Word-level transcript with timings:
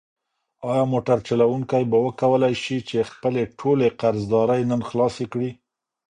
ایا 0.71 0.83
موټر 0.93 1.17
چلونکی 1.27 1.83
به 1.91 1.97
وکولی 2.05 2.53
شي 2.63 2.77
چې 2.89 3.09
خپلې 3.11 3.43
ټولې 3.59 3.87
قرضدارۍ 4.01 4.61
نن 4.71 4.81
خلاصې 4.89 5.25
کړي؟ 5.31 5.51